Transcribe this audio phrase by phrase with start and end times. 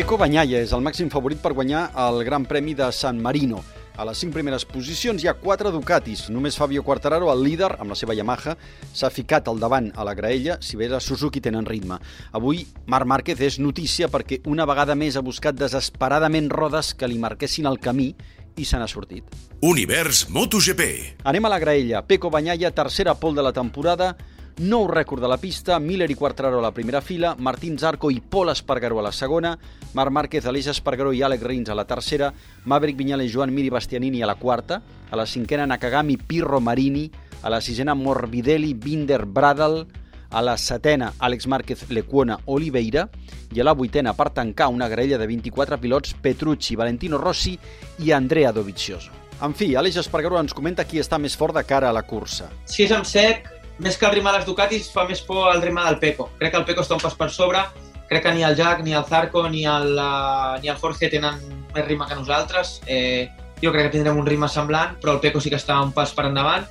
[0.00, 3.58] Peco Banyaya és el màxim favorit per guanyar el Gran Premi de San Marino.
[4.00, 6.22] A les cinc primeres posicions hi ha quatre Ducatis.
[6.32, 8.54] Només Fabio Quartararo, el líder, amb la seva Yamaha,
[8.96, 12.00] s'ha ficat al davant a la graella, si bé la Suzuki tenen ritme.
[12.32, 17.20] Avui, Marc Márquez és notícia perquè una vegada més ha buscat desesperadament rodes que li
[17.20, 18.14] marquessin el camí
[18.56, 19.28] i se n'ha sortit.
[19.60, 20.88] Univers MotoGP.
[21.28, 22.06] Anem a la graella.
[22.08, 24.14] Peco Banyaya, tercera pol de la temporada,
[24.58, 28.20] nou rècord de la pista, Miller i Quartararo a la primera fila, Martín Zarco i
[28.20, 29.56] Pol Espargaró a la segona,
[29.94, 32.32] Marc Márquez, Aleix Espargaró i Àlex Rins a la tercera,
[32.64, 37.10] Maverick Viñales, Joan Miri Bastianini a la quarta, a la cinquena Nakagami, Pirro Marini,
[37.42, 39.86] a la sisena Morbidelli, Binder, Bradal,
[40.30, 43.08] a la setena Àlex Márquez, Lecuona, Oliveira
[43.52, 47.58] i a la vuitena per tancar una graella de 24 pilots Petrucci, Valentino Rossi
[47.98, 49.10] i Andrea Dovizioso.
[49.42, 52.50] En fi, Àlex Espargaró ens comenta qui està més fort de cara a la cursa.
[52.68, 53.48] Si és en sec,
[53.80, 56.28] més que el ritme dels Ducatis, fa més por el ritme del Peco.
[56.38, 57.62] Crec que el Peco està un pas per sobre,
[58.10, 61.38] crec que ni el Jack, ni el Zarco, ni el, uh, ni el Jorge tenen
[61.74, 62.80] més ritme que nosaltres.
[62.86, 63.30] Eh,
[63.62, 66.12] jo crec que tindrem un ritme semblant, però el Peco sí que està un pas
[66.16, 66.66] per endavant.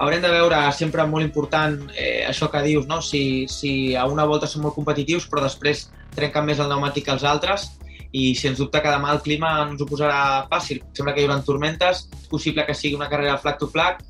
[0.00, 3.00] Haurem de veure, sempre molt important, eh, això que dius, no?
[3.04, 7.14] si, si a una volta són molt competitius, però després trenquen més el pneumàtic que
[7.14, 7.68] els altres,
[8.10, 10.80] i sens dubte que demà el clima ens ho posarà fàcil.
[10.96, 14.00] Sembla que hi haurà tormentes, és possible que sigui una carrera flag to flag,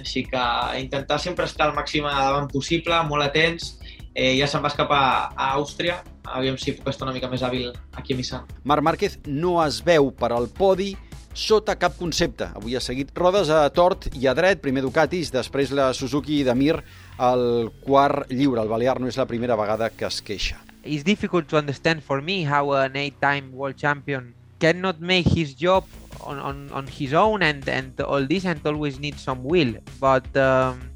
[0.00, 0.44] així que
[0.80, 3.76] intentar sempre estar al màxim davant possible, molt atents.
[4.14, 5.02] Eh, ja se'n va escapar
[5.36, 8.48] a Àustria, aviam si puc estar una mica més hàbil aquí a Nissan.
[8.64, 10.96] Marc Márquez no es veu per al podi
[11.34, 12.50] sota cap concepte.
[12.58, 16.54] Avui ha seguit rodes a tort i a dret, primer Ducatis, després la Suzuki de
[16.58, 16.80] Mir
[17.18, 18.62] al quart lliure.
[18.62, 20.58] El Balear no és la primera vegada que es queixa.
[20.82, 25.84] It's difficult to understand for me how an eight-time world champion cannot make his job
[26.24, 29.74] on, on, on his own and, and all this and always need some will.
[29.98, 30.90] But um,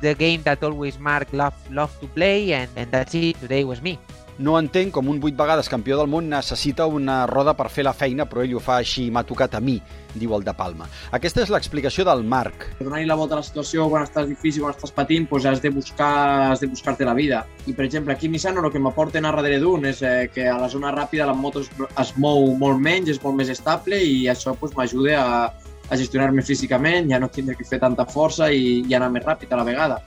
[0.00, 3.38] the game that always Mark loved, loved to play and, and that's it.
[3.40, 3.98] Today was me.
[4.42, 7.92] No entenc com un vuit vegades campió del món necessita una roda per fer la
[7.94, 9.76] feina, però ell ho fa així, m'ha tocat a mi,
[10.18, 10.88] diu el de Palma.
[11.14, 12.64] Aquesta és l'explicació del Marc.
[12.80, 15.70] Donar-hi la volta a la situació quan estàs difícil, quan estàs patint, doncs has de
[15.70, 16.08] buscar
[16.48, 17.44] has de buscar-te la vida.
[17.68, 20.48] I, per exemple, aquí a Nissan el que m'aporten a darrere d'un és eh, que
[20.50, 21.70] a la zona ràpida la moto es,
[22.02, 25.38] es mou molt menys, és molt més estable i això doncs, m'ajuda a,
[25.86, 29.54] a gestionar-me físicament, ja no tindre que fer tanta força i, i anar més ràpid
[29.54, 30.02] a la vegada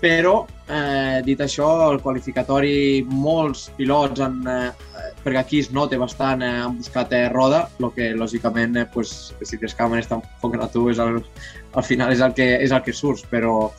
[0.00, 6.42] però eh, dit això, el qualificatori molts pilots han, eh, perquè aquí es nota bastant,
[6.42, 10.70] eh, han buscat eh, roda, el que lògicament eh, pues, si les càmeres t'enfoquen a
[10.72, 11.20] tu és el,
[11.74, 13.70] al final és el que, és el que surts, però,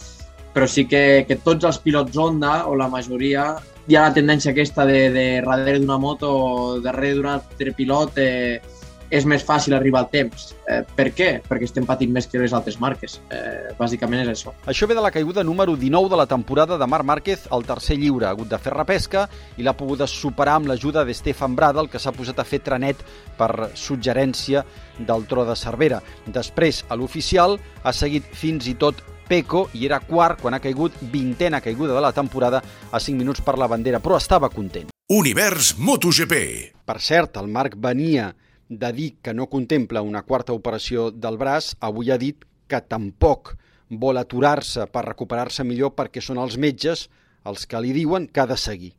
[0.53, 3.55] però sí que, que tots els pilots Honda, o la majoria,
[3.85, 8.17] hi ha la tendència aquesta de, de darrere d'una moto o darrere d'un altre pilot
[8.17, 8.61] eh,
[9.09, 10.51] és més fàcil arribar al temps.
[10.69, 11.29] Eh, per què?
[11.45, 13.19] Perquè estem patint més que les altres marques.
[13.29, 14.53] Eh, bàsicament és això.
[14.65, 17.97] Això ve de la caiguda número 19 de la temporada de Marc Márquez al tercer
[18.01, 18.25] lliure.
[18.27, 19.27] Ha hagut de fer repesca
[19.57, 23.01] i l'ha pogut superar amb l'ajuda de Stefan Bradel, que s'ha posat a fer trenet
[23.37, 24.65] per suggerència
[24.99, 26.01] del tro de Cervera.
[26.25, 30.93] Després, a l'oficial, ha seguit fins i tot Peco i era quart quan ha caigut
[31.11, 32.61] vintena caiguda de la temporada
[32.91, 34.91] a 5 minuts per la bandera, però estava content.
[35.09, 36.35] Univers MotoGP.
[36.85, 38.31] Per cert, el Marc venia
[38.69, 43.55] de dir que no contempla una quarta operació del braç, avui ha dit que tampoc
[43.89, 47.07] vol aturar-se per recuperar-se millor perquè són els metges
[47.45, 48.95] els que li diuen que ha de seguir.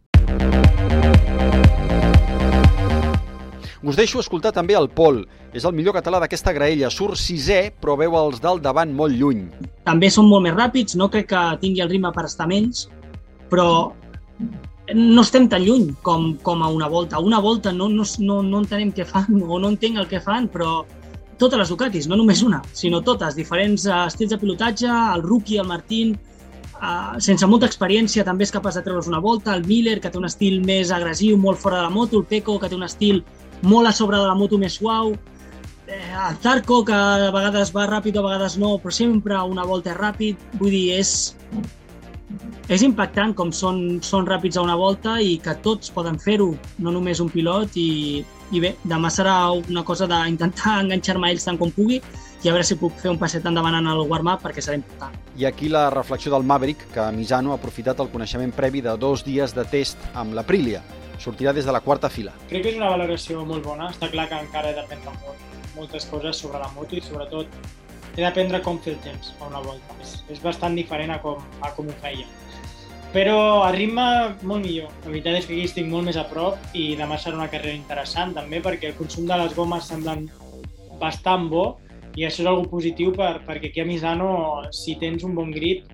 [3.87, 5.21] Us deixo escoltar també el Pol.
[5.55, 6.88] És el millor català d'aquesta graella.
[6.91, 9.44] Surt sisè, però veu els del davant molt lluny.
[9.87, 12.87] També són molt més ràpids, no crec que tingui el ritme per estar menys,
[13.50, 13.93] però
[14.94, 17.19] no estem tan lluny com, com a una volta.
[17.19, 20.48] Una volta no, no, no, no entenem què fan o no entenc el que fan,
[20.52, 20.84] però
[21.38, 25.58] totes les Ducatis, no només una, sinó totes, diferents uh, estils de pilotatge, el rookie,
[25.61, 26.14] el Martín,
[26.78, 30.16] uh, sense molta experiència també és capaç de treure's una volta, el Miller, que té
[30.16, 33.20] un estil més agressiu, molt fora de la moto, el Peco, que té un estil
[33.62, 35.12] molt a sobre de la moto més suau,
[35.87, 39.96] eh, el Zarco, que a vegades va ràpid, a vegades no, però sempre una volta
[39.96, 41.37] ràpid, vull dir, és,
[42.69, 46.52] és impactant com són, són ràpids a una volta i que tots poden fer-ho,
[46.82, 51.46] no només un pilot i, i bé, demà serà una cosa d'intentar enganxar-me a ells
[51.46, 54.43] tant com pugui i a veure si puc fer un passet endavant en el warm-up
[54.44, 55.14] perquè serà important.
[55.38, 59.25] I aquí la reflexió del Maverick, que Misano ha aprofitat el coneixement previ de dos
[59.26, 60.84] dies de test amb l'Aprilia.
[61.17, 62.32] sortirà des de la quarta fila.
[62.50, 63.88] Crec que és una valoració molt bona.
[63.88, 67.49] Està clar que encara he d'aprendre molt, moltes coses sobre la moto i sobretot
[68.16, 69.96] he d'aprendre com fer el temps a una volta.
[70.02, 72.26] És, és bastant diferent a com, a com ho feia.
[73.14, 74.04] Però a ritme
[74.42, 74.90] molt millor.
[75.04, 77.76] La veritat és que aquí estic molt més a prop i demà serà una carrera
[77.76, 80.26] interessant també perquè el consum de les gomes semblen
[81.00, 81.66] bastant bo
[82.16, 84.30] i això és algo positiu per, perquè aquí a Misano
[84.72, 85.84] si tens un bon grit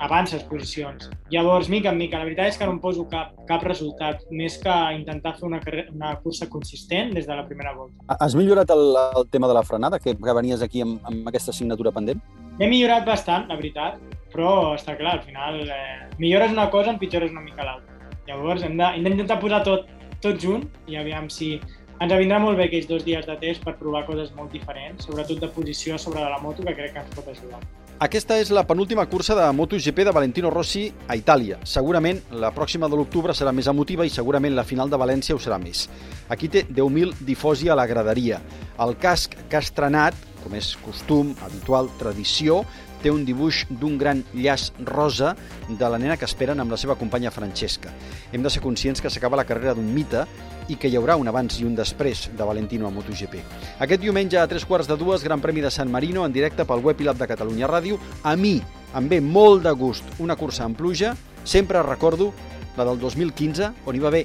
[0.00, 1.10] avances posicions.
[1.30, 4.56] Llavors, mica en mica, la veritat és que no em poso cap, cap resultat, més
[4.62, 5.60] que intentar fer una,
[5.92, 8.06] una cursa consistent des de la primera volta.
[8.18, 8.84] Has millorat el,
[9.20, 12.22] el tema de la frenada, que, que venies aquí amb, amb aquesta assignatura pendent?
[12.58, 13.98] He millorat bastant, la veritat,
[14.34, 18.10] però està clar, al final eh, millores una cosa, empitjores una mica l'altra.
[18.28, 19.88] Llavors hem d'intentar posar tot,
[20.24, 21.58] tot junt i aviam si
[22.02, 25.40] ens vindrà molt bé aquells dos dies de test per provar coses molt diferents, sobretot
[25.40, 27.60] de posició sobre la moto, que crec que ens pot ajudar.
[28.02, 31.60] Aquesta és la penúltima cursa de MotoGP de Valentino Rossi a Itàlia.
[31.62, 35.38] Segurament la pròxima de l'octubre serà més emotiva i segurament la final de València ho
[35.38, 35.84] serà més.
[36.28, 38.40] Aquí té 10.000 difosi a la graderia.
[38.82, 42.64] El casc que ha estrenat, com és costum, habitual, tradició,
[43.04, 45.34] té un dibuix d'un gran llaç rosa
[45.68, 47.92] de la nena que esperen amb la seva companya Francesca.
[48.32, 50.24] Hem de ser conscients que s'acaba la carrera d'un mite
[50.72, 53.36] i que hi haurà un abans i un després de Valentino a MotoGP.
[53.84, 56.84] Aquest diumenge a tres quarts de dues, Gran Premi de San Marino en directe pel
[56.84, 58.00] web l'app de Catalunya Ràdio.
[58.22, 58.56] A mi
[58.96, 61.12] em ve molt de gust una cursa en pluja,
[61.44, 62.32] sempre recordo
[62.78, 64.24] la del 2015, on hi va haver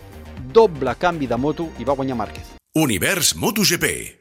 [0.54, 2.56] doble canvi de moto i va guanyar Márquez.
[2.80, 4.16] Univers MotoGP.